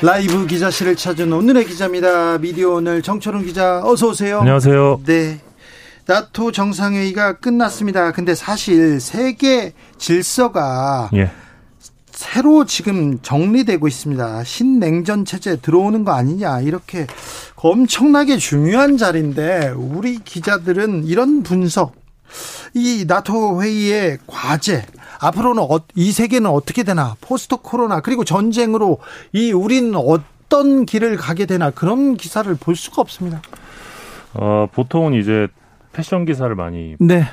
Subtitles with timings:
[0.00, 2.38] 라이브 기자실을 찾은 오늘의 기자입니다.
[2.38, 4.40] 미디어 오늘 정철웅 기자 어서 오세요.
[4.40, 5.00] 안녕하세요.
[5.04, 5.40] 네.
[6.06, 8.12] 나토 정상회의가 끝났습니다.
[8.12, 11.30] 근데 사실 세계 질서가 예.
[12.12, 14.44] 새로 지금 정리되고 있습니다.
[14.44, 17.06] 신냉전 체제 들어오는 거 아니냐 이렇게
[17.56, 21.94] 엄청나게 중요한 자리인데 우리 기자들은 이런 분석
[22.72, 24.86] 이 나토 회의의 과제
[25.20, 28.98] 앞으로는 어, 이 세계는 어떻게 되나 포스트 코로나 그리고 전쟁으로
[29.32, 33.42] 이 우리는 어떤 길을 가게 되나 그런 기사를 볼 수가 없습니다.
[34.34, 35.48] 어, 보통은 이제
[35.92, 37.24] 패션 기사를 많이 네.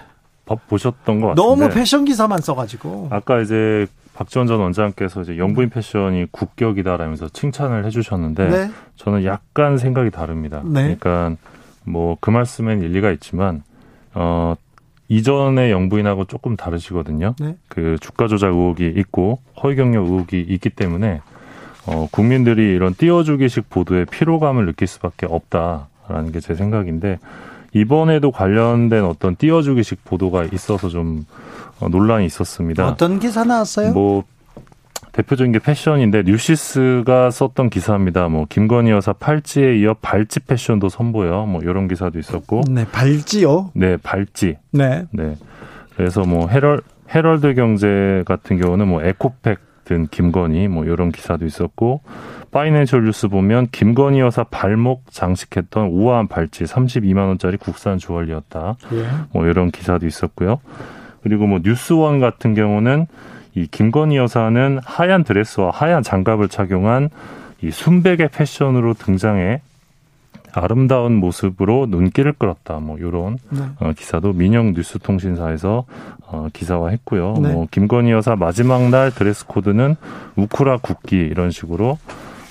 [0.45, 6.27] 보셨던 것 같은데 너무 패션 기사만 써가지고 아까 이제 박지원 전 원장께서 이제 영부인 패션이
[6.31, 8.71] 국격이다라면서 칭찬을 해주셨는데 네.
[8.95, 10.61] 저는 약간 생각이 다릅니다.
[10.63, 10.95] 네.
[10.99, 11.35] 그러니까
[11.83, 13.63] 뭐 그 말씀엔 일리가 있지만
[14.13, 14.55] 어
[15.07, 17.35] 이전의 영부인하고 조금 다르시거든요.
[17.39, 17.55] 네.
[17.67, 21.21] 그 주가 조작 의혹이 있고 허위 경력 의혹이 있기 때문에
[21.87, 27.19] 어 국민들이 이런 띄워주기식 보도에 피로감을 느낄 수밖에 없다라는 게 제 생각인데
[27.73, 31.25] 이번에도 관련된 어떤 띄워주기식 보도가 있어서 좀
[31.79, 32.87] 어, 논란이 있었습니다.
[32.87, 33.91] 어떤 기사 나왔어요?
[33.91, 34.23] 뭐
[35.15, 38.27] 대표적인 게 패션인데 뉴시스가 썼던 기사입니다.
[38.27, 43.71] 뭐 김건희 여사 팔찌에 이어 발찌 패션도 선보여 뭐 이런 기사도 있었고 네, 발찌요.
[43.73, 45.05] 네 발찌 네.
[45.11, 45.37] 네
[45.95, 46.81] 그래서 뭐 헤럴
[47.13, 52.01] 헤럴드 경제 같은 경우는 뭐 에코백 든 김건희 뭐 이런 기사도 있었고
[52.51, 58.77] 파이낸셜 뉴스 보면 김건희 여사 발목 장식했던 우아한 발찌 32만 원짜리 국산 주얼리였다.
[58.93, 59.07] 예.
[59.31, 60.59] 뭐 이런 기사도 있었고요.
[61.21, 63.07] 그리고 뭐 뉴스원 같은 경우는
[63.55, 67.09] 이 김건희 여사는 하얀 드레스와 하얀 장갑을 착용한
[67.61, 69.61] 이 순백의 패션으로 등장해
[70.53, 72.79] 아름다운 모습으로 눈길을 끌었다.
[72.79, 73.61] 뭐 이런 네.
[73.79, 75.85] 어, 기사도 민영 뉴스통신사에서
[76.27, 77.33] 어, 기사화했고요.
[77.41, 77.51] 네.
[77.51, 79.95] 뭐 김건희 여사 마지막 날 드레스 코드는
[80.35, 81.97] 우쿠라 국기 이런 식으로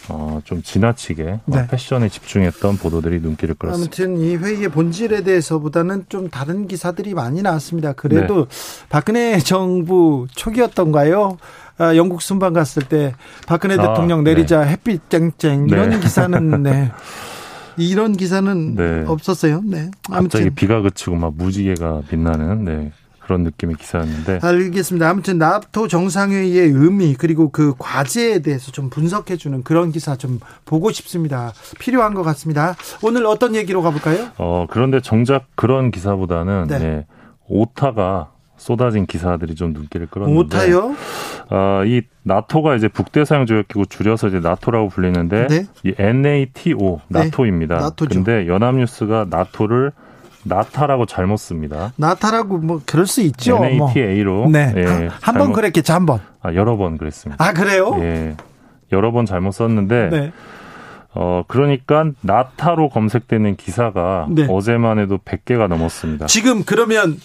[0.09, 1.66] 어, 좀 지나치게 어, 네.
[1.66, 4.03] 패션에 집중했던 보도들이 눈길을 끌었습니다.
[4.03, 7.92] 아무튼 이 회의의 본질에 대해서보다는 좀 다른 기사들이 많이 나왔습니다.
[7.94, 8.87] 그래도 네.
[8.88, 11.38] 박근혜 정부 초기였던가요?
[11.76, 13.14] 아, 영국 순방 갔을 때
[13.47, 15.98] 박근혜 아, 대통령 내리자 햇빛 쨍쨍 이런 네.
[16.00, 16.93] 기사는 네.
[17.76, 19.04] 이런 기사는 네.
[19.06, 19.62] 없었어요.
[19.64, 19.91] 네.
[20.04, 22.93] 갑자기 아무튼 비가 그치고 막 무지개가 빛나는 네,
[23.24, 25.08] 그런 느낌의 기사였는데 알겠습니다.
[25.08, 30.90] 아무튼 나토 정상회의의 의미 그리고 그 과제에 대해서 좀 분석해 주는 그런 기사 좀 보고
[30.90, 31.52] 싶습니다.
[31.78, 32.76] 필요한 것 같습니다.
[33.02, 34.28] 오늘 어떤 얘기로 가볼까요?
[34.38, 36.78] 어 그런데 정작 그런 기사보다는 네.
[36.78, 37.06] 네,
[37.48, 40.94] 오타가 쏟아진 기사들이 좀 눈길을 끌었는데 오타요?
[41.50, 45.66] 아, 이 나토가 이제 북대서양 조약기구 줄여서 이제 나토라고 불리는데 네.
[45.82, 47.76] 이 NATO 나토입니다.
[47.76, 48.14] 나토죠.
[48.14, 49.92] 근데 연합뉴스가 나토를
[50.44, 51.93] 나타라고 잘못 씁니다.
[51.97, 53.56] 나타라고 뭐 그럴 수 있죠.
[53.56, 53.66] 뭐.
[53.66, 54.72] NATA로 네.
[54.77, 54.82] 예,
[55.21, 56.21] 한번 잘못- 그랬겠죠, 한 번.
[56.43, 57.43] 아, 여러 번 그랬습니다.
[57.44, 57.97] 아, 그래요?
[58.00, 58.37] 예.
[58.93, 60.32] 여러 번 잘못 썼는데 네.
[61.15, 64.47] 어 그러니까 나타로 검색되는 기사가 네.
[64.49, 66.27] 어제만 해도 100개가 넘었습니다.
[66.27, 67.19] 지금 그러면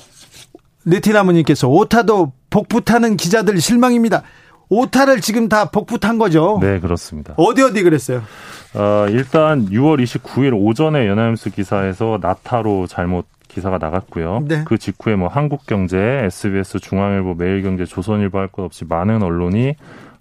[0.85, 4.23] 느티나무님께서 오타도 복붙하는 기자들 실망입니다.
[4.69, 6.59] 오타를 지금 다 복붙한 거죠.
[6.61, 7.33] 네, 그렇습니다.
[7.37, 8.21] 어디 어디 그랬어요?
[8.75, 14.43] 어, 일단 6월 29일 오전에 연합뉴스 기사에서 나타로 잘못 기사가 나갔고요.
[14.47, 14.63] 네.
[14.65, 19.73] 그 직후에 뭐 한국경제, SBS, 중앙일보, 매일경제, 조선일보 할 것 없이 많은 언론이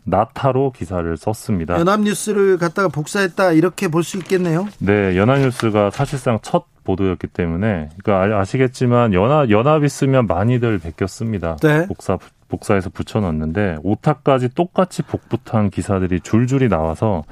[0.04, 1.78] 나타로 기사를 썼습니다.
[1.78, 4.66] 연합뉴스를 갖다가 복사했다 이렇게 볼 수 있겠네요.
[4.78, 11.56] 네, 연합뉴스가 사실상 첫 보도였기 때문에 그러니까 아- 아시겠지만 연합 연합이 쓰면 많이들 베꼈습니다.
[11.62, 11.86] 네.
[11.86, 12.16] 복사
[12.48, 17.24] 복사해서 붙여놨는데 오타까지 똑같이 복붙한 기사들이 줄줄이 나와서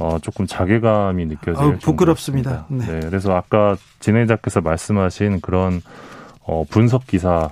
[0.00, 2.66] 어, 조금 자괴감이 느껴질 아우, 부끄럽습니다.
[2.68, 3.00] 정도였습니다.
[3.00, 3.08] 네.
[3.08, 5.82] 그래서 아까 진행자께서 말씀하신 그런
[6.42, 7.50] 어, 분석 기사를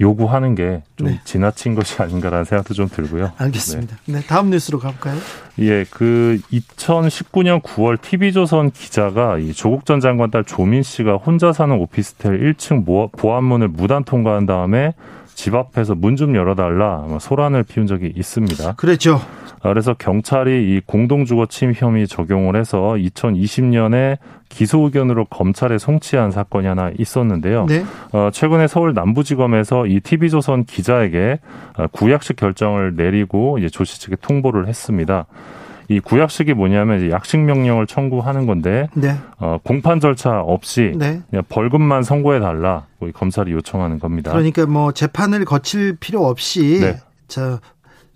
[0.00, 1.20] 요구하는 게좀 네.
[1.24, 3.32] 지나친 것이 아닌가라는 생각도 좀 들고요.
[3.36, 3.96] 알겠습니다.
[4.06, 5.18] 네, 다음 뉴스로 가볼까요?
[5.58, 11.74] 예, 그 2019년 9월 TV조선 기자가 이 조국 전 장관 딸 조민 씨가 혼자 사는
[11.76, 14.94] 오피스텔 1층 모- 보안문을 무단 통과한 다음에
[15.34, 18.74] 집 앞에서 문 좀 열어달라 아마 소란을 피운 적이 있습니다.
[18.74, 19.20] 그랬죠.
[19.62, 24.18] 아, 그래서 경찰이 이 공동주거 침해 혐의 적용을 해서 2020년에
[24.48, 27.66] 기소 의견으로 검찰에 송치한 사건이 하나 있었는데요.
[27.66, 27.84] 네.
[28.12, 31.40] 어, 최근에 서울 남부지검에서 이 TV조선 기자에게
[31.76, 35.26] 어, 구약식 결정을 내리고 이제 조씨 측에 통보를 했습니다.
[35.90, 39.16] 이 구약식이 뭐냐면 이제 약식 명령을 청구하는 건데 네.
[39.38, 41.20] 어, 공판 절차 없이 네.
[41.28, 44.30] 그냥 벌금만 선고해 달라 고 검찰이 요청하는 겁니다.
[44.30, 46.96] 그러니까 뭐 재판을 거칠 필요 없이 네.
[47.26, 47.58] 저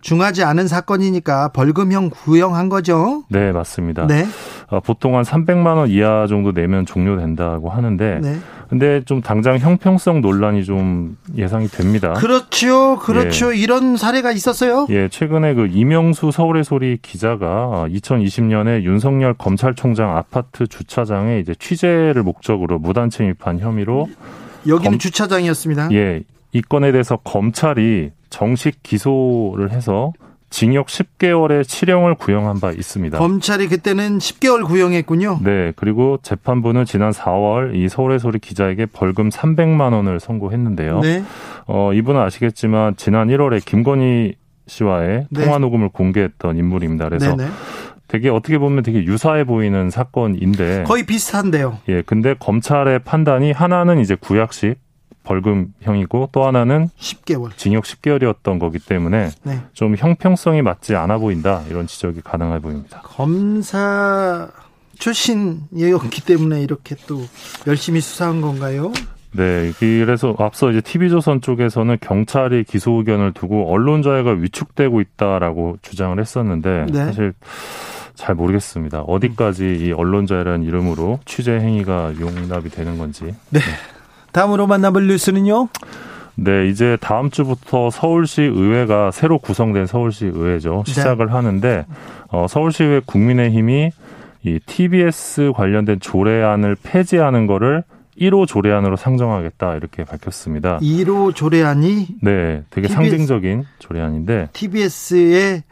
[0.08, 3.24] 중하지 않은 사건이니까 벌금형 구형한 거죠.
[3.30, 4.06] 네, 맞습니다.
[4.06, 4.26] 네.
[4.68, 8.36] 어, 보통 한 300만 원 이하 정도 내면 종료된다고 하는데 네.
[8.68, 12.12] 근데 좀 당장 형평성 논란이 좀 예상이 됩니다.
[12.12, 12.98] 그렇죠.
[12.98, 13.52] 그렇죠.
[13.54, 14.86] 이런 사례가 있었어요.
[14.90, 22.78] 예, 최근에 그 이명수 서울의 소리 기자가 2020년에 윤석열 검찰총장 아파트 주차장에 이제 취재를 목적으로
[22.78, 24.08] 무단 침입한 혐의로
[24.68, 25.88] 여기는 검- 주차장이었습니다.
[25.92, 26.22] 예,
[26.52, 30.12] 이 건에 대해서 검찰이 정식 기소를 해서
[30.50, 33.16] 징역 10개월의 실형을 구형한 바 있습니다.
[33.16, 35.38] 검찰이 그때는 10개월 구형했군요.
[35.44, 41.00] 네, 그리고 재판부는 지난 4월 이 서울의 소리 기자에게 벌금 300만 원을 선고했는데요.
[41.00, 41.22] 네.
[41.66, 44.34] 어, 이분은 아시겠지만 지난 1월에 김건희
[44.66, 45.44] 씨와의 네.
[45.44, 47.08] 통화 녹음을 공개했던 인물입니다.
[47.08, 47.50] 그래서 네네.
[48.08, 51.78] 되게 어떻게 보면 되게 유사해 보이는 사건인데 거의 비슷한데요.
[51.88, 54.76] 예, 근데 검찰의 판단이 하나는 이제 구약식
[55.24, 57.56] 벌금형이고 또 하나는 10개월.
[57.56, 59.60] 징역 10개월이었던 거기 때문에 네.
[59.72, 63.00] 좀 형평성이 맞지 않아 보인다 이런 지적이 가능해 보입니다.
[63.02, 64.48] 검사
[64.98, 67.22] 출신이었기 때문에 이렇게 또
[67.66, 68.92] 열심히 수사한 건가요?
[69.32, 76.18] 네, 그래서 앞서 이제 TV조선 쪽에서는 경찰이 기소 의견을 두고 언론 자유가 위축되고 있다라고 주장을
[76.20, 77.04] 했었는데 네.
[77.06, 77.34] 사실
[78.14, 79.00] 잘 모르겠습니다.
[79.00, 83.34] 어디까지 이 언론 자유라는 이름으로 취재 행위가 용납이 되는 건지.
[84.34, 85.68] 다음으로 만나볼 뉴스는요.
[86.34, 90.82] 네, 이제 다음 주부터 서울시 의회가 새로 구성된 서울시 의회죠.
[90.84, 90.92] 네.
[90.92, 91.86] 시작을 하는데
[92.28, 93.90] 어, 서울시 의회 국민의힘이
[94.42, 97.84] 이 TBS 관련된 조례안을 폐지하는 거를
[98.20, 100.78] 1호 조례안으로 상정하겠다 이렇게 밝혔습니다.
[100.80, 105.62] 1호 조례안이 네, 되게 TBS 상징적인 조례안인데, TBS의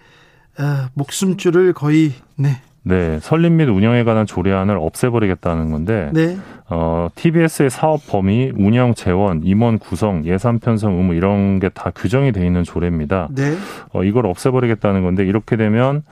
[0.60, 2.62] 어, 목숨줄을 거의 네.
[2.84, 6.36] 네, 설립 및 운영에 관한 조례안을 없애버리겠다는 건데, 네.
[6.68, 12.32] 어, TBS의 사업 범위, 운영 재원, 임원 구성, 예산 편성 의무 이런 게 다 규정이
[12.32, 13.28] 돼 있는 조례입니다.
[13.30, 13.54] 네.
[13.92, 16.02] 어, 이걸 없애버리겠다는 건데 이렇게 되면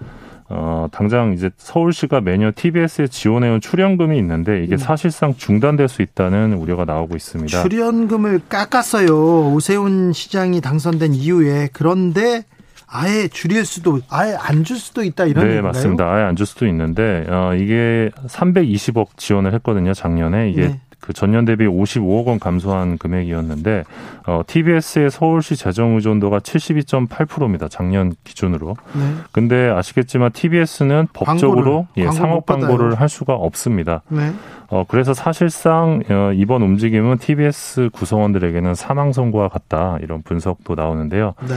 [0.48, 4.78] 어, 당장 이제 서울시가 매년 TBS에 지원해온 출연금이 있는데 이게 음.
[4.78, 7.62] 사실상 중단될 수 있다는 우려가 나오고 있습니다.
[7.62, 9.52] 출연금을 깎았어요.
[9.52, 12.44] 오세훈 시장이 당선된 이후에 그런데
[12.92, 15.72] 아예 줄일 수도 아예 안 줄 수도 있다 이런 네, 얘기인가요?
[15.72, 16.04] 맞습니다.
[16.12, 19.94] 아예 안 줄 수도 있는데 어, 이게 320억 지원을 했거든요.
[19.94, 20.80] 작년에 이게 네.
[21.00, 23.84] 그 전년 대비 55억 원 감소한 금액이었는데
[24.26, 27.68] 어, TBS의 서울시 재정 의존도가 72.8%입니다.
[27.68, 28.76] 작년 기준으로.
[28.94, 29.14] 네.
[29.32, 32.46] 근데 아시겠지만 TBS는 법적으로 광고를, 예, 광고 상업.
[32.46, 34.02] 광고를 할 수가 없습니다.
[34.08, 34.30] 네.
[34.68, 41.32] 어, 그래서 사실상 어, 이번 움직임은 TBS 구성원들에게는 사망 선고와 같다 이런 분석도 나오는데요.
[41.48, 41.54] 네.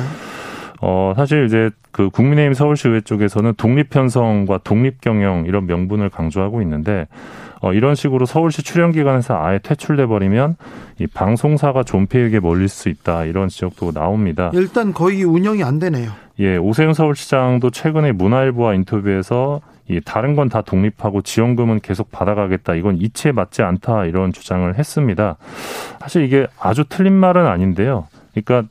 [0.85, 7.07] 어, 사실 이제 그 국민의힘 서울시의회 쪽에서는 독립 편성과 독립 경영 이런 명분을 강조하고 있는데
[7.61, 10.57] 어, 이런 식으로 서울시 출연 기관에서 아예 퇴출돼 버리면
[10.99, 14.51] 이 방송사가 존폐에게 몰릴 수 있다 이런 지적도 나옵니다.
[14.53, 16.11] 일단 거의 운영이 안 되네요.
[16.39, 22.73] 예, 오세훈 서울시장도 최근에 문화일보와 인터뷰에서 이 다른 건 다 독립하고 지원금은 계속 받아가겠다.
[22.75, 24.05] 이건 이치에 맞지 않다.
[24.05, 25.37] 이런 주장을 했습니다.
[26.01, 28.07] 사실 이게 아주 틀린 말은 아닌데요.
[28.33, 28.67] 그러니까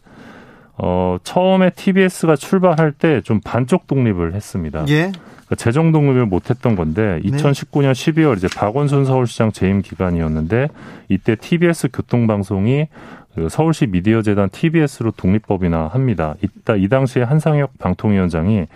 [0.79, 4.85] 어 처음에 TBS가 출발할 때 좀 반쪽 독립을 했습니다.
[4.89, 5.13] 예.
[5.13, 10.69] 그러니까 재정 독립을 못했던 건데 2019년 12월 이제 박원순 서울시장 재임 기간이었는데
[11.09, 12.89] 이때 TBS 교통방송이
[13.35, 16.35] 그 서울시 미디어재단 TBS로 독립법이나 합니다.
[16.43, 18.67] 이따 이 당시에 한상혁 방통위원장이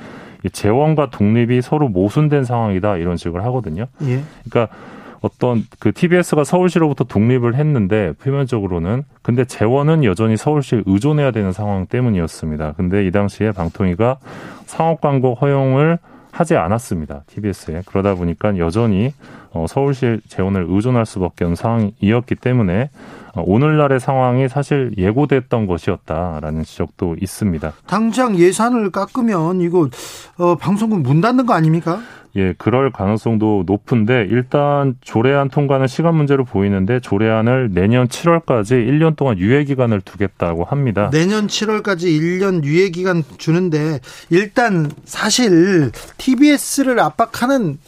[0.44, 3.86] 이 재원과 독립이 서로 모순된 상황이다 이런 식으로 하거든요.
[4.02, 4.22] 예.
[4.48, 4.74] 그러니까
[5.20, 12.72] 어떤 그 TBS가 서울시로부터 독립을 했는데 표면적으로는 근데 재원은 여전히 서울시에 의존해야 되는 상황 때문이었습니다.
[12.76, 14.18] 근데 이 당시에 방통위가
[14.66, 15.98] 상업 광고 허용을
[16.36, 17.22] 하지 않았습니다.
[17.28, 17.82] TBS에.
[17.86, 19.12] 그러다 보니까 여전히
[19.52, 22.90] 어, 서울시 재원을 의존할 수밖에 없는 상황이었기 때문에
[23.34, 27.72] 어, 오늘날의 상황이 사실 예고됐던 것이었다라는 지적도 있습니다.
[27.86, 29.88] 당장 예산을 깎으면 이거
[30.36, 32.00] 어, 방송국 문 닫는 거 아닙니까?
[32.36, 39.38] 예, 그럴 가능성도 높은데 일단 조례안 통과는 시간 문제로 보이는데 조례안을 내년 7월까지 1년 동안
[39.38, 41.08] 유예 기간을 두겠다고 합니다.
[41.10, 44.00] 내년 7월까지 1년 유예 기간 주는데
[44.30, 47.78] 일단 사실 TBS를 압박하는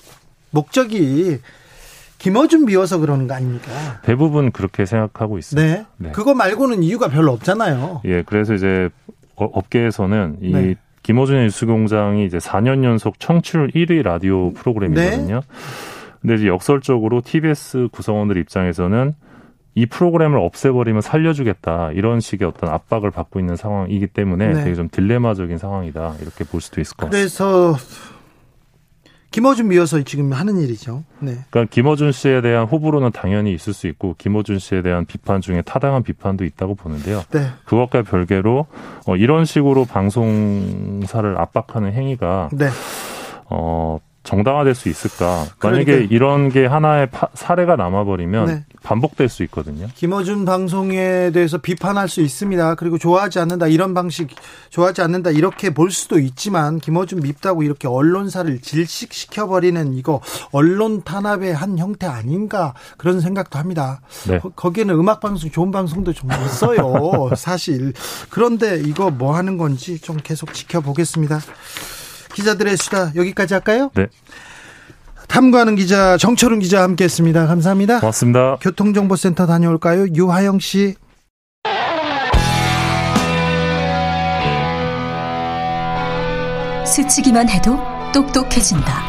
[0.50, 1.38] 목적이
[2.19, 4.00] 김어준 비워서 그러는 거 아닙니까?
[4.02, 5.69] 대부분 그렇게 생각하고 있습니다.
[5.76, 5.87] 네.
[5.99, 6.11] 네.
[6.12, 8.00] 그거 말고는 이유가 별로 없잖아요.
[8.07, 8.88] 예, 그래서 이제
[9.37, 10.75] 어- 업계에서는 이 네.
[11.08, 15.40] 김어준의 뉴스공장이 이제 4년 연속 청취율 1위 라디오 프로그램이거든요.
[15.40, 15.56] 네.
[16.20, 19.14] 근데 이제 역설적으로 TBS 구성원들 입장에서는
[19.74, 24.64] 이 프로그램을 없애버리면 살려주겠다 이런 식의 어떤 압박을 받고 있는 상황이기 때문에 네.
[24.64, 27.16] 되게 좀 딜레마적인 상황이다 이렇게 볼 수도 있을 것 같습니다.
[27.16, 27.74] 그래서
[29.30, 31.04] 김어준 미워서 지금 하는 일이죠.
[31.20, 31.38] 네.
[31.50, 36.02] 그러니까 김어준 씨에 대한 호불호는 당연히 있을 수 있고 김어준 씨에 대한 비판 중에 타당한
[36.02, 37.23] 비판도 있다고 보는데요.
[37.30, 37.49] 네.
[37.64, 38.66] 그것과 별개로
[39.06, 42.68] 어, 이런 식으로 방송사를 압박하는 행위가 네.
[43.50, 45.47] 어, 정당화될 수 있을까?
[45.62, 46.14] 만약에 그러니까.
[46.14, 48.64] 이런 게 하나의 파, 사례가 남아버리면 네.
[48.82, 49.88] 반복될 수 있거든요.
[49.94, 52.75] 김어준 방송에 대해서 비판할 수 있습니다.
[52.75, 54.28] 그리고 좋아하지 않는다 이런 방식
[54.68, 60.20] 좋아하지 않는다 이렇게 볼 수도 있지만 김어준 밉다고 이렇게 언론사를 질식시켜 버리는 이거
[60.52, 64.02] 언론 탄압의 한 형태 아닌가 그런 생각도 합니다.
[64.28, 64.40] 네.
[64.40, 67.30] 거, 기에는 음악 방송 좋은 방송도 좀 있어요.
[67.35, 67.94] 사실
[68.28, 71.40] 그런데 이거 뭐 하는 건지 좀 계속 지켜보겠습니다.
[72.35, 73.90] 기자들의 수다 여기까지 할까요?
[73.94, 74.06] 네.
[75.28, 77.47] 탐구하는 기자 정철은 기자 함께했습니다.
[77.47, 78.00] 감사합니다.
[78.00, 78.56] 고맙습니다.
[78.61, 80.06] 교통정보센터 다녀올까요?
[80.14, 80.97] 유하영 씨.
[86.87, 87.78] 스치기만 해도
[88.12, 89.02] 똑똑해진다.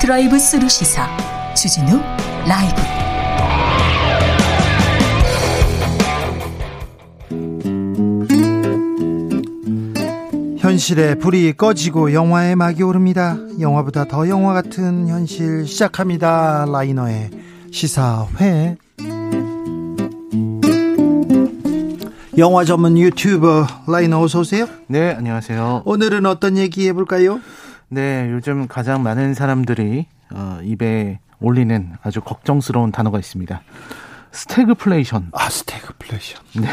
[0.00, 1.08] 드라이브 스루 시사
[1.54, 2.00] 주진우
[2.46, 2.95] 라이브.
[10.66, 13.36] 현실의 불이 꺼지고 영화의 막이 오릅니다.
[13.60, 16.66] 영화보다 더 영화 같은 현실 시작합니다.
[16.68, 17.30] 라이너의
[17.70, 18.76] 시사회.
[22.36, 24.66] 영화 전문 유튜버 라이너 어서 오세요.
[24.88, 25.82] 네, 안녕하세요.
[25.84, 27.40] 오늘은 어떤 얘기 해볼까요?
[27.88, 33.62] 네, 요즘 가장 많은 사람들이 어, 입에 올리는 아주 걱정스러운 단어가 있습니다.
[34.32, 35.30] 스태그플레이션.
[35.32, 36.42] 아, 스태그플레이션.
[36.60, 36.68] 네.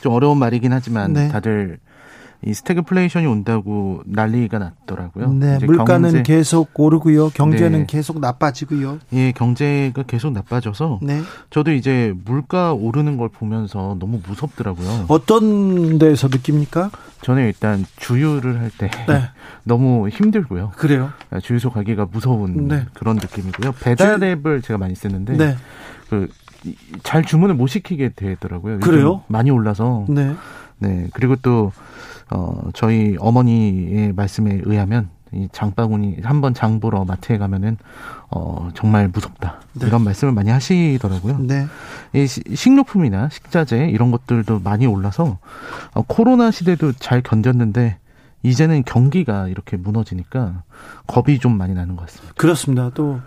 [0.00, 1.28] 좀 어려운 말이긴 하지만 네.
[1.28, 1.80] 다들
[2.42, 5.32] 이 스태그플레이션이 온다고 난리가 났더라고요.
[5.34, 7.30] 네, 물가는 경제, 계속 오르고요.
[7.30, 7.86] 경제는 네.
[7.86, 8.98] 계속 나빠지고요.
[9.12, 11.20] 예, 경제가 계속 나빠져서 네.
[11.50, 15.04] 저도 이제 물가 오르는 걸 보면서 너무 무섭더라고요.
[15.08, 16.90] 어떤 데서 느낍니까?
[17.22, 19.22] 저는 일단 주유를 할때 네.
[19.64, 20.72] 너무 힘들고요.
[20.76, 21.10] 그래요?
[21.30, 22.86] 아, 주유소 가기가 무서운 네.
[22.94, 23.72] 그런 느낌이고요.
[23.82, 25.56] 배달 앱을 제가 많이 쓰는데 네.
[26.08, 28.80] 그잘 주문을 못 시키게 되더라고요.
[28.80, 29.22] 그래요?
[29.26, 30.06] 많이 올라서.
[30.08, 30.34] 네.
[30.80, 31.06] 네.
[31.12, 31.72] 그리고 또
[32.30, 37.76] 어, 저희 어머니의 말씀에 의하면 이 장바구니 한번 장 보러 마트에 가면은
[38.30, 39.86] 어 정말 무섭다 네.
[39.86, 41.38] 이런 말씀을 많이 하시더라고요.
[41.38, 41.66] 네.
[42.12, 45.38] 이 식료품이나 식자재 이런 것들도 많이 올라서
[45.94, 47.96] 어, 코로나 시대도 잘 견뎠는데
[48.42, 50.64] 이제는 경기가 이렇게 무너지니까
[51.06, 52.34] 겁이 좀 많이 나는 것 같습니다.
[52.36, 52.90] 그렇습니다.
[52.94, 53.20] 또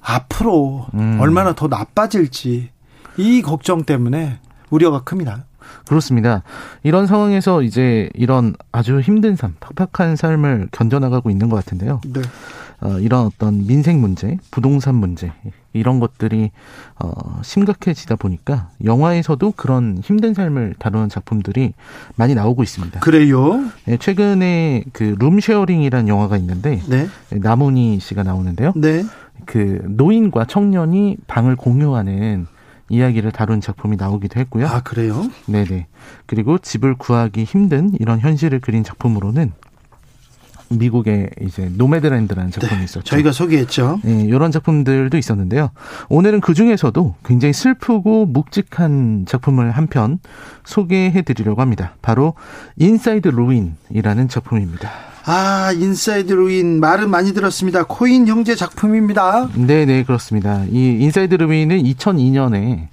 [0.00, 1.18] 앞으로 음.
[1.20, 2.70] 얼마나 더 나빠질지
[3.16, 4.38] 이 걱정 때문에
[4.70, 5.46] 우려가 큽니다.
[5.86, 6.42] 그렇습니다.
[6.82, 12.00] 이런 상황에서 이제 이런 아주 힘든 삶, 팍팍한 삶을 견뎌나가고 있는 것 같은데요.
[12.06, 12.20] 네.
[12.82, 15.32] 어, 이런 어떤 민생 문제, 부동산 문제
[15.72, 16.50] 이런 것들이
[16.98, 21.74] 어, 심각해지다 보니까 영화에서도 그런 힘든 삶을 다루는 작품들이
[22.16, 23.00] 많이 나오고 있습니다.
[23.00, 23.64] 그래요?
[23.84, 27.08] 네, 최근에 그 룸쉐어링이라는 영화가 있는데 네.
[27.30, 28.72] 나문희 씨가 나오는데요.
[28.76, 29.04] 네.
[29.44, 32.46] 그 노인과 청년이 방을 공유하는
[32.90, 34.66] 이야기를 다룬 작품이 나오기도 했고요.
[34.66, 35.30] 아, 그래요?
[35.46, 35.86] 네네.
[36.26, 39.52] 그리고 집을 구하기 힘든 이런 현실을 그린 작품으로는
[40.72, 43.02] 미국의 이제 노매드랜드라는 작품이 네, 있었죠.
[43.04, 44.00] 저희가 소개했죠.
[44.04, 45.70] 네, 이런 작품들도 있었는데요.
[46.08, 50.20] 오늘은 그 중에서도 굉장히 슬프고 묵직한 작품을 한 편
[50.64, 51.94] 소개해 드리려고 합니다.
[52.02, 52.34] 바로
[52.76, 54.88] 인사이드 르윈이라는 작품입니다.
[55.26, 57.84] 아, 인사이드 르윈 말은 많이 들었습니다.
[57.84, 59.48] 코엔 형제 작품입니다.
[59.54, 60.64] 네, 네, 그렇습니다.
[60.70, 62.88] 이 인사이드 르윈은 2002년에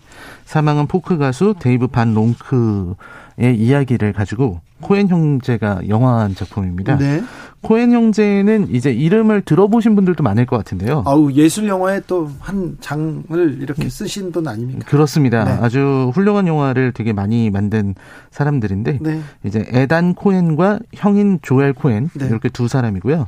[0.45, 2.95] 사망한 포크 가수 데이브 반 롱크의
[3.39, 6.97] 이야기를 가지고 코엔 형제가 영화한 작품입니다.
[6.97, 7.23] 네.
[7.61, 11.03] 코엔 형제는 이제 이름을 들어보신 분들도 많을 것 같은데요.
[11.05, 14.85] 아우 예술 영화에 또 한 장을 이렇게 쓰신 분 아닙니까?
[14.87, 15.43] 그렇습니다.
[15.43, 15.51] 네.
[15.61, 17.95] 아주 훌륭한 영화를 되게 많이 만든
[18.31, 19.21] 사람들인데 네.
[19.43, 22.25] 이제 에단 코엔과 형인 조엘 코엔 네.
[22.27, 23.27] 이렇게 두 사람이고요.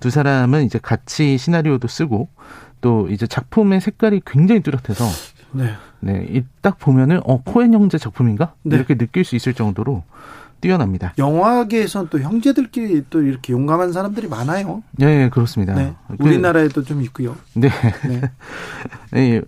[0.00, 2.28] 두 사람은 이제 같이 시나리오도 쓰고
[2.80, 5.04] 또 이제 작품의 색깔이 굉장히 뚜렷해서
[5.52, 5.70] 네.
[6.00, 8.76] 네, 딱 보면은 어 코엔 형제 작품인가 네.
[8.76, 10.02] 이렇게 느낄 수 있을 정도로
[10.60, 11.14] 뛰어납니다.
[11.18, 14.82] 영화계에서는 또 형제들끼리 또 이렇게 용감한 사람들이 많아요.
[14.92, 15.74] 네, 그렇습니다.
[15.74, 17.36] 네, 그 우리나라에도 좀 있고요.
[17.54, 17.68] 네.
[18.08, 18.20] 네.
[19.12, 19.42] 네.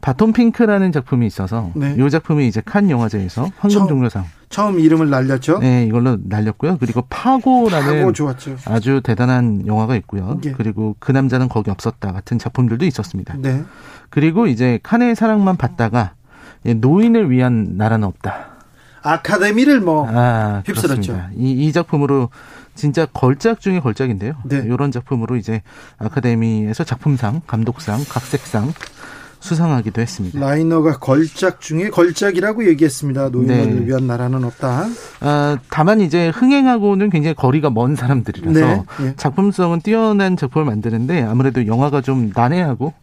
[0.00, 1.96] 바톤 핑크라는 작품이 있어서 네.
[1.98, 5.58] 이 작품이 이제 칸 영화제에서 황금 종려상 처음 이름을 날렸죠.
[5.58, 6.78] 네, 이걸로 날렸고요.
[6.78, 8.56] 그리고 파고라는 파고 좋았죠.
[8.66, 10.38] 아주 대단한 영화가 있고요.
[10.44, 10.52] 예.
[10.52, 13.34] 그리고 그 남자는 거기 없었다 같은 작품들도 있었습니다.
[13.38, 13.64] 네.
[14.10, 16.12] 그리고 이제 칸의 사랑만 받다가
[16.64, 18.50] 노인을 위한 나라는 없다.
[19.02, 21.20] 아카데미를 뭐 아, 휩쓸었죠.
[21.36, 22.28] 이, 이 작품으로
[22.76, 24.34] 진짜 걸작 중에 걸작인데요.
[24.44, 24.62] 네.
[24.64, 25.62] 이런 작품으로 이제
[25.98, 28.72] 아카데미에서 작품상, 감독상, 각색상
[29.44, 30.40] 수상하기도 했습니다.
[30.40, 33.28] 라이너가 걸작 중에 걸작이라고 얘기했습니다.
[33.28, 33.86] 노인을 네.
[33.86, 34.86] 위한 나라는 없다.
[35.20, 38.84] 아, 다만 이제 흥행하고는 굉장히 거리가 먼 사람들이라서 네.
[39.00, 39.14] 네.
[39.16, 42.94] 작품성은 뛰어난 작품을 만드는데 아무래도 영화가 좀 난해하고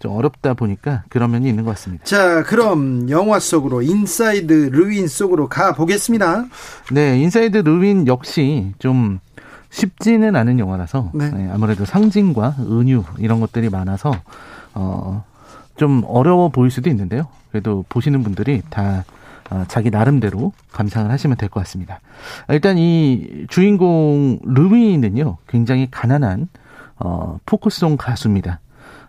[0.00, 2.04] 좀 어렵다 보니까 그런 면이 있는 것 같습니다.
[2.04, 6.46] 자, 그럼 영화 속으로 인사이드 르윈 속으로 가 보겠습니다.
[6.90, 9.20] 네, 인사이드 르윈 역시 좀
[9.70, 11.30] 쉽지는 않은 영화라서 네.
[11.30, 14.12] 네, 아무래도 상징과 은유 이런 것들이 많아서
[14.74, 15.24] 어,
[15.76, 17.26] 좀 어려워 보일 수도 있는데요.
[17.50, 19.04] 그래도 보시는 분들이 다
[19.50, 22.00] 어, 자기 나름대로 감상을 하시면 될 것 같습니다.
[22.48, 26.48] 일단 이 주인공 르윈은요, 굉장히 가난한
[26.96, 28.60] 어, 포크송 가수입니다.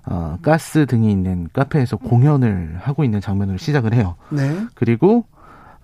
[0.08, 4.16] 어, 가스 등이 있는 카페에서 공연을 하고 있는 장면으로 시작을 해요.
[4.30, 4.66] 네.
[4.76, 5.26] 그리고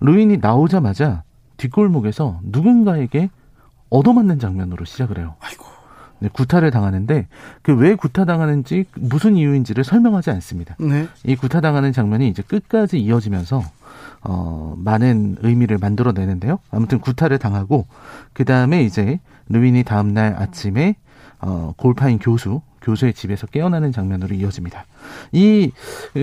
[0.00, 1.22] 루인이 나오자마자
[1.56, 3.30] 뒷골목에서 누군가에게
[3.90, 5.34] 얻어맞는 장면으로 시작을 해요.
[5.40, 5.64] 아이고.
[6.22, 7.26] 네, 구타를 당하는데
[7.62, 10.76] 그 왜 구타당하는지 무슨 이유인지를 설명하지 않습니다.
[10.78, 11.08] 네.
[11.24, 13.62] 이 구타당하는 장면이 이제 끝까지 이어지면서
[14.22, 16.60] 어, 많은 의미를 만들어내는데요.
[16.70, 17.86] 아무튼 구타를 당하고
[18.32, 20.94] 그 다음에 이제 루인이 다음 날 아침에
[21.40, 24.84] 어, 골파인 교수 교수의 집에서 깨어나는 장면으로 이어집니다.
[25.32, 25.72] 이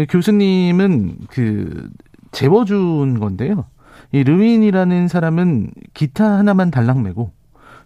[0.09, 1.89] 교수님은 그
[2.31, 3.65] 재워준 건데요.
[4.13, 7.31] 이 르윈이라는 사람은 기타 하나만 달랑매고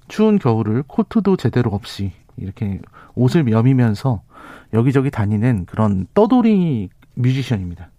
[0.08, 2.80] 추운 겨울을 코트도 제대로 없이 이렇게
[3.16, 4.22] 옷을 여미면서
[4.74, 7.90] 여기저기 다니는 그런 떠돌이 뮤지션입니다.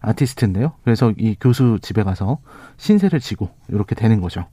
[0.00, 0.72] 아티스트인데요.
[0.84, 2.38] 그래서 이 교수 집에 가서
[2.76, 4.46] 신세를 지고 이렇게 되는 거죠.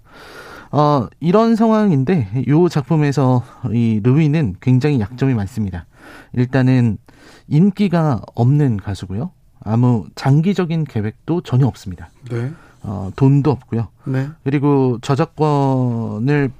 [0.72, 3.44] 어, 이런 상황인데 이 작품에서
[3.74, 5.86] 이 루이는 굉장히 약점이 많습니다.
[6.34, 6.98] 일단은
[7.48, 9.32] 인기가 없는 가수고요.
[9.64, 12.10] 아무 장기적인 계획도 전혀 없습니다.
[12.30, 12.52] 네.
[12.84, 13.90] 어, 돈도 없고요.
[14.06, 14.28] 네.
[14.44, 16.52] 그리고 저작권을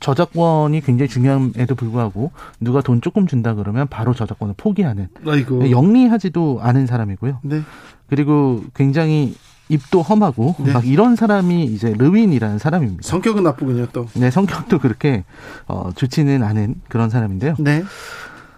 [0.00, 5.70] 저작권이 굉장히 중요함에도 불구하고 누가 돈 조금 준다 그러면 바로 저작권을 포기하는 아이고.
[5.70, 7.38] 영리하지도 않은 사람이고요.
[7.42, 7.62] 네.
[8.08, 9.36] 그리고 굉장히
[9.68, 10.72] 입도 험하고 네.
[10.72, 13.02] 막 이런 사람이 이제 르윈이라는 사람입니다.
[13.04, 14.06] 성격은 나쁘군요, 또.
[14.14, 15.24] 네, 성격도 그렇게
[15.68, 17.54] 어 좋지는 않은 그런 사람인데요.
[17.60, 17.84] 네.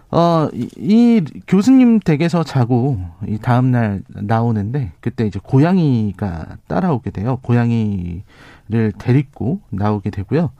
[0.09, 7.39] 어, 이, 이 교수님 댁에서 자고 이 다음 날 나오는데 그때 이제 고양이가 따라오게 돼요.
[7.41, 10.51] 고양이를 데리고 나오게 되고요.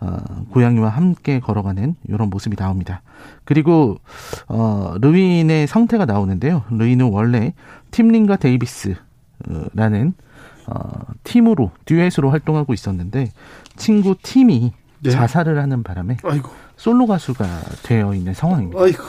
[0.00, 0.16] 어,
[0.50, 3.02] 고양이와 함께 걸어가는 이런 모습이 나옵니다.
[3.44, 3.98] 그리고
[4.46, 6.62] 어, 르윈의 상태가 나오는데요.
[6.70, 7.54] 르윈은 원래
[7.90, 10.14] 팀린과 데이비스라는
[10.66, 13.32] 어, 팀으로 듀엣으로 활동하고 있었는데
[13.76, 15.10] 친구 팀이 네.
[15.10, 16.50] 자살을 하는 바람에 아이고.
[16.76, 17.44] 솔로 가수가
[17.84, 18.80] 되어 있는 상황입니다.
[18.80, 19.02] 아이고.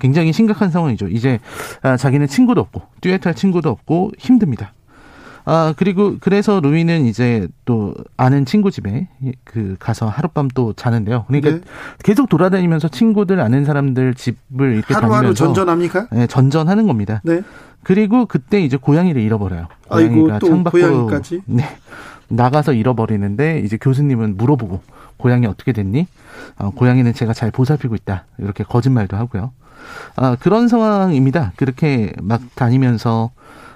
[0.00, 1.08] 굉장히 심각한 상황이죠.
[1.08, 1.38] 이제
[1.82, 4.72] 아, 자기는 친구도 없고 듀엣할 친구도 없고 힘듭니다.
[5.48, 9.06] 아, 그리고 그래서 루이는 이제 또 아는 친구 집에
[9.44, 11.24] 그 가서 하룻밤 또 자는데요.
[11.28, 11.60] 그러니까 네.
[12.02, 16.08] 계속 돌아다니면서 친구들 아는 사람들 집을 이렇게 하루하루 다니면서 전전합니까?
[16.10, 17.20] 네, 전전하는 겁니다.
[17.22, 17.42] 네.
[17.84, 19.68] 그리고 그때 이제 고양이를 잃어버려요.
[19.88, 21.42] 고양이가 아이고, 창밖으로 고양이까지?
[21.46, 21.64] 네.
[22.26, 24.80] 나가서 잃어버리는데 이제 교수님은 물어보고
[25.16, 26.08] 고양이 어떻게 됐니?
[26.58, 28.24] 어, 고양이는 제가 잘 보살피고 있다.
[28.38, 29.52] 이렇게 거짓말도 하고요.
[30.16, 31.52] 아, 그런 상황입니다.
[31.54, 33.30] 그렇게 막 다니면서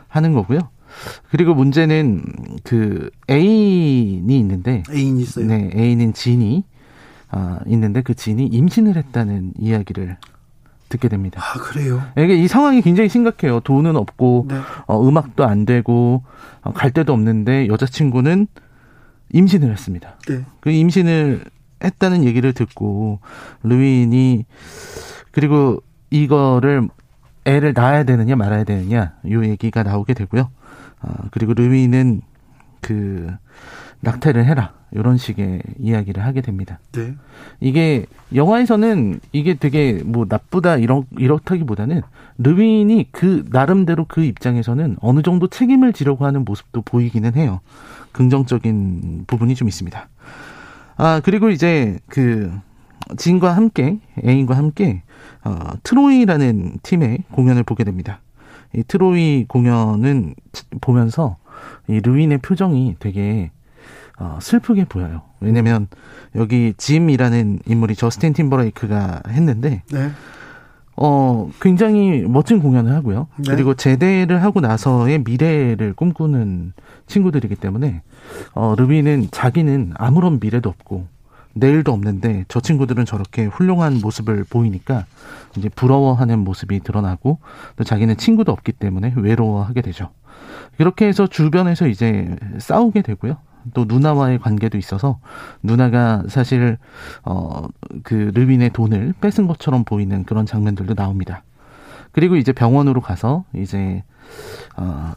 [0.09, 0.59] 하는 거고요.
[1.31, 2.23] 그리고 문제는
[2.65, 5.47] 그 애인이 있는데 애인 있어요.
[5.47, 6.65] 네, 애인인 진이
[7.31, 10.17] 아, 있는데 그 진이 임신을 했다는 이야기를
[10.89, 11.41] 듣게 됩니다.
[11.41, 12.03] 아 그래요?
[12.19, 13.61] 이게 이 상황이 굉장히 심각해요.
[13.61, 14.57] 돈은 없고 네.
[14.87, 16.25] 어, 음악도 안 되고
[16.63, 18.49] 어, 갈 데도 없는데 여자친구는
[19.33, 20.17] 임신을 했습니다.
[20.29, 20.45] 네.
[20.61, 21.45] 그 임신을
[21.83, 23.21] 했다는 얘기를 듣고
[23.63, 24.45] 루인이
[25.31, 26.89] 그리고 이거를
[27.45, 30.51] 애를 낳아야 되느냐 말아야 되느냐 요 얘기가 나오게 되고요.
[31.03, 32.23] 어, 그리고 르위는
[32.81, 33.31] 그
[34.01, 36.81] 낙태를 해라 이런 식의 이야기를 하게 됩니다.
[36.93, 37.15] 네.
[37.61, 42.03] 이게 영화에서는 이게 되게 뭐 나쁘다 이런 이렇다기보다는
[42.39, 47.61] 르윈이 그 나름대로 그 입장에서는 어느 정도 책임을 지려고 하는 모습도 보이기는 해요.
[48.13, 50.09] 긍정적인 부분이 좀 있습니다.
[50.97, 52.53] 아 그리고 이제 그
[53.17, 55.03] 진과 함께 애인과 함께
[55.45, 58.21] 어, 트로이라는 팀의 공연을 보게 됩니다.
[58.75, 60.35] 이 트로이 공연은
[60.81, 61.37] 보면서
[61.89, 63.51] 이 루인의 표정이 되게
[64.19, 65.23] 어, 슬프게 보여요.
[65.41, 65.89] 왜냐면
[66.37, 70.11] 여기 짐이라는 인물이 저스틴 팀버레이크가 했는데 네.
[70.97, 73.29] 어 굉장히 멋진 공연을 하고요.
[73.39, 73.55] 네.
[73.55, 76.75] 그리고 제대를 하고 나서의 미래를 꿈꾸는
[77.07, 78.03] 친구들이기 때문에
[78.53, 81.07] 어 루비는 자기는 아무런 미래도 없고
[81.55, 85.05] 내일도 없는데 저 친구들은 저렇게 훌륭한 모습을 보이니까
[85.57, 87.41] 이제 부러워하는 모습이 드러나고
[87.77, 90.11] 또 자기는 친구도 없기 때문에 외로워하게 되죠.
[90.77, 93.37] 그렇게 해서 주변에서 이제 싸우게 되고요.
[93.75, 95.21] 또 누나와의 관계도 있어서
[95.63, 96.79] 누나가 사실
[97.23, 101.43] 어그 르빈의 돈을 뺏은 것처럼 보이는 그런 장면들도 나옵니다.
[102.13, 104.03] 그리고 이제 병원으로 가서 이제
[104.77, 105.13] 어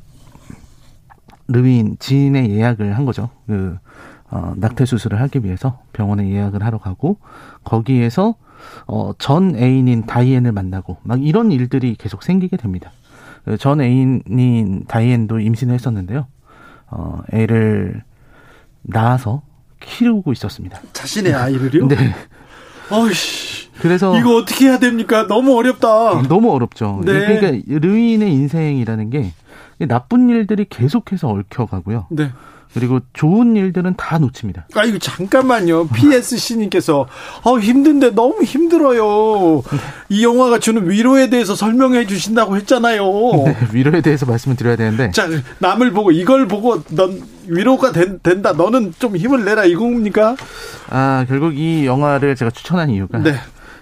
[1.48, 3.30] 르윈 지인의 예약을 한 거죠.
[3.48, 3.78] 그
[4.34, 7.18] 어, 낙태 수술을 하기 위해서 병원에 예약을 하러 가고
[7.64, 8.34] 거기에서
[8.88, 12.92] 어, 전 애인인 다이앤을 만나고 막 이런 일들이 계속 생기게 됩니다.
[13.46, 16.26] 그전 애인인 다이앤도 임신을 했었는데요.
[16.88, 18.02] 어, 애를
[18.82, 19.44] 낳아서
[19.80, 20.82] 키우고 있었습니다.
[20.94, 21.88] 자신의 아이를요?
[21.88, 22.16] 네.
[22.90, 23.70] 어이씨.
[23.82, 25.28] 그래서 이거 어떻게 해야 됩니까?
[25.28, 26.24] 너무 어렵다.
[26.28, 27.02] 너무 어렵죠.
[27.06, 27.40] 네.
[27.40, 29.32] 그러니까 르윈의 인생이라는 게
[29.88, 32.08] 나쁜 일들이 계속해서 얽혀가고요.
[32.10, 32.32] 네.
[32.74, 34.68] 그리고 좋은 일들은 다 놓칩니다.
[34.76, 35.88] 아, 이거 잠깐만요.
[35.90, 37.08] PSC님께서,
[37.44, 39.62] 어, 힘든데 너무 힘들어요.
[40.10, 43.04] 이 영화가 주는 위로에 대해서 설명해 주신다고 했잖아요.
[43.46, 45.12] 네, 위로에 대해서 말씀을 드려야 되는데.
[45.12, 45.28] 자,
[45.60, 48.54] 남을 보고, 이걸 보고, 넌 위로가 된, 된다.
[48.54, 49.66] 너는 좀 힘을 내라.
[49.66, 50.36] 이겁니까?
[50.90, 53.20] 아, 결국 이 영화를 제가 추천한 이유가.
[53.20, 53.36] 네.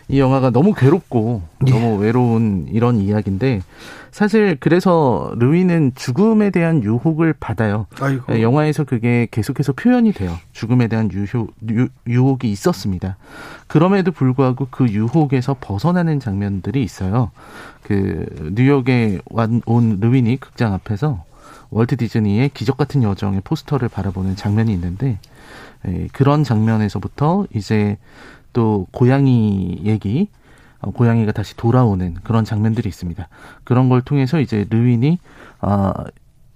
[0.09, 1.71] 이 영화가 너무 괴롭고 예.
[1.71, 3.61] 너무 외로운 이런 이야기인데
[4.11, 7.87] 사실 그래서 루이는 죽음에 대한 유혹을 받아요.
[7.99, 8.33] 아이고.
[8.33, 10.37] 네, 영화에서 그게 계속해서 표현이 돼요.
[10.51, 13.17] 죽음에 대한 유혹, 유, 유혹이 있었습니다.
[13.67, 17.31] 그럼에도 불구하고 그 유혹에서 벗어나는 장면들이 있어요.
[17.83, 19.19] 그 뉴욕에
[19.65, 21.23] 온 루인이 극장 앞에서
[21.69, 25.19] 월트 디즈니의 기적 같은 여정의 포스터를 바라보는 장면이 있는데
[25.87, 27.97] 예, 그런 장면에서부터 이제
[28.53, 30.40] 또 고양이 얘기, 어,
[30.81, 33.27] 고양이가 다시 돌아오는 그런 장면들이 있습니다.
[33.63, 35.19] 그런 걸 통해서 이제 르윈이
[35.61, 35.91] 어,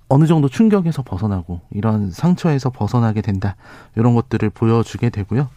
[0.08, 3.56] 어느 정도 충격에서 벗어나고 이런 상처에서 벗어나게 된다
[3.96, 5.50] 이런 것들을 보여주게 되고요.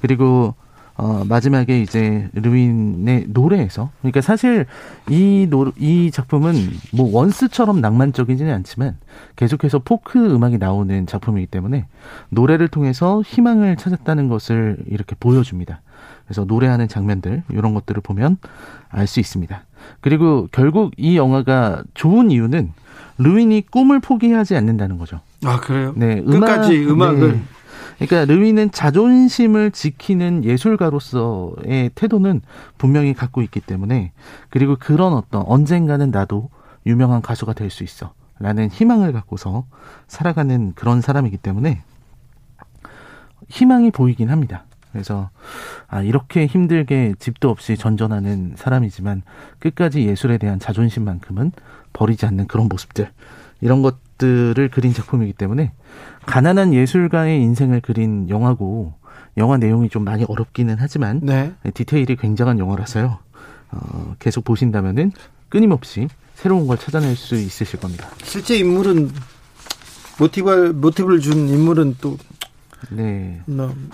[0.00, 0.54] 그리고
[0.94, 4.66] 어, 마지막에 이제 르윈의 노래에서 그러니까 사실
[5.08, 6.54] 이 노, 이 작품은
[6.92, 8.98] 뭐 원스처럼 낭만적이지는 않지만
[9.36, 11.86] 계속해서 포크 음악이 나오는 작품이기 때문에
[12.28, 15.80] 노래를 통해서 희망을 찾았다는 것을 이렇게 보여줍니다.
[16.24, 18.38] 그래서 노래하는 장면들 이런 것들을 보면
[18.88, 19.64] 알 수 있습니다.
[20.00, 22.72] 그리고 결국 이 영화가 좋은 이유는
[23.18, 25.20] 르윈이 꿈을 포기하지 않는다는 거죠.
[25.44, 25.92] 아 그래요?
[25.96, 27.42] 네, 끝까지 음악, 을 네.
[27.98, 32.40] 그러니까 르윈은 자존심을 지키는 예술가로서의 태도는
[32.78, 34.12] 분명히 갖고 있기 때문에
[34.50, 36.48] 그리고 그런 어떤 언젠가는 나도
[36.86, 38.12] 유명한 가수가 될 수 있어.
[38.38, 39.66] 라는 희망을 갖고서
[40.08, 41.82] 살아가는 그런 사람이기 때문에
[43.48, 44.64] 희망이 보이긴 합니다.
[44.92, 45.30] 그래서
[45.88, 49.22] 아 이렇게 힘들게 집도 없이 전전하는 사람이지만
[49.58, 51.52] 끝까지 예술에 대한 자존심만큼은
[51.92, 53.10] 버리지 않는 그런 모습들
[53.60, 55.72] 이런 것들을 그린 작품이기 때문에
[56.26, 58.94] 가난한 예술가의 인생을 그린 영화고
[59.38, 61.54] 영화 내용이 좀 많이 어렵기는 하지만 네.
[61.72, 63.18] 디테일이 굉장한 영화라서요.
[63.70, 65.12] 어, 계속 보신다면은
[65.48, 68.08] 끊임없이 새로운 걸 찾아낼 수 있으실 겁니다.
[68.22, 69.10] 실제 인물은
[70.18, 72.18] 모티브 모티브를 준 인물은 또
[72.90, 73.40] 네.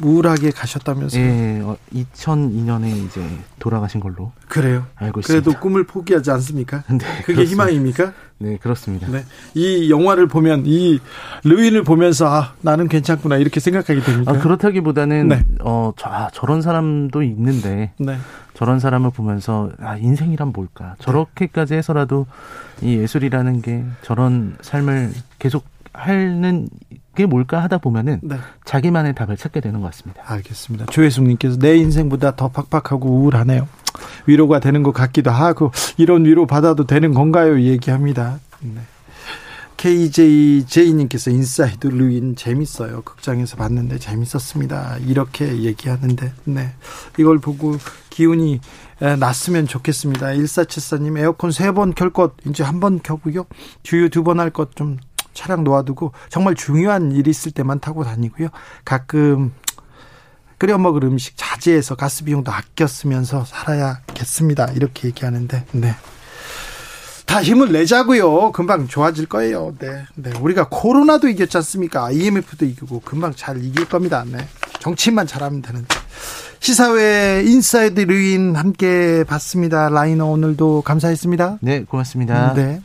[0.03, 1.23] 우울하게 가셨다면서요?
[1.23, 1.63] 네,
[1.95, 3.23] 2002년에 이제
[3.59, 4.33] 돌아가신 걸로.
[4.49, 4.87] 그래요?
[4.97, 5.45] 알고 있습니다.
[5.45, 6.83] 그래도 꿈을 포기하지 않습니까?
[6.91, 6.99] 네.
[7.23, 7.51] 그게 그렇습니다.
[7.51, 8.13] 희망입니까?
[8.39, 9.09] 네, 그렇습니다.
[9.09, 9.25] 네.
[9.55, 11.01] 이 영화를 보면, 이
[11.43, 14.33] 르윈을 보면서, 아, 나는 괜찮구나, 이렇게 생각하게 됩니까?
[14.33, 15.45] 아, 그렇다기보다는, 네.
[15.61, 18.17] 어, 저, 아, 저런 사람도 있는데, 네.
[18.55, 20.95] 저런 사람을 보면서, 아, 인생이란 뭘까?
[21.01, 22.27] 저렇게까지 해서라도
[22.81, 26.69] 이 예술이라는 게 저런 삶을 계속 하는
[27.19, 28.37] 게 뭘까 하다 보면은 네.
[28.65, 30.23] 자기만의 답을 찾게 되는 것 같습니다.
[30.25, 30.87] 알겠습니다.
[30.87, 33.67] 조혜숙님께서 내 인생보다 더 팍팍하고 우울하네요.
[34.27, 37.61] 위로가 되는 것 같기도 하고 이런 위로 받아도 되는 건가요?
[37.61, 38.39] 얘기합니다.
[38.61, 38.81] 네.
[39.77, 43.03] KJJ님께서 인사이드 르윈 재밌어요.
[43.03, 44.99] 극장에서 봤는데 재밌었습니다.
[45.07, 46.73] 이렇게 얘기하는데, 네.
[47.19, 47.77] 이걸 보고
[48.11, 48.61] 기운이
[49.21, 50.27] 났으면 좋겠습니다.
[50.27, 53.47] 1474님 에어컨 세 번 켤 것 이제 한 번 켜고요.
[53.85, 54.97] 주유 두 번 할 것 좀
[55.39, 58.49] 차량 놓아두고 정말 중요한 일이 있을 때만 타고 다니고요.
[58.85, 59.53] 가끔
[60.59, 64.73] 끓여 먹을 음식 자제해서 가스 비용도 아껴 쓰면서 살아야겠습니다.
[64.73, 65.95] 이렇게 얘기하는데, 네.
[67.25, 68.51] 다 힘을 내자고요.
[68.51, 69.75] 금방 좋아질 거예요.
[69.79, 70.05] 네.
[70.17, 70.33] 네.
[70.41, 72.07] 우리가 코로나도 이겼지 않습니까?
[72.07, 74.25] IMF도 이기고 금방 잘 이길 겁니다.
[74.27, 74.39] 네.
[74.81, 75.95] 정치만 잘하면 되는데.
[76.59, 79.89] 시사회 인사이드 르윈 함께 봤습니다.
[79.91, 81.59] 라이너 오늘도 감사했습니다.
[81.61, 82.55] 네, 고맙습니다.
[82.55, 82.81] 네.